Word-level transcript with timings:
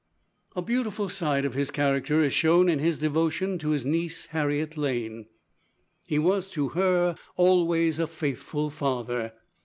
A 0.55 0.63
beautiful 0.63 1.09
side 1.09 1.45
of 1.45 1.53
his 1.53 1.69
character 1.69 2.23
is 2.23 2.33
shown 2.33 2.67
in 2.69 2.79
his 2.79 2.97
devotion 2.97 3.59
to 3.59 3.69
his 3.69 3.85
niece, 3.85 4.25
Harriet 4.25 4.75
Lane. 4.75 5.27
He 6.07 6.17
was 6.17 6.49
to 6.57 6.69
her 6.69 7.15
always 7.35 7.99
a 7.99 8.07
faithful 8.07 8.71
father. 8.71 9.33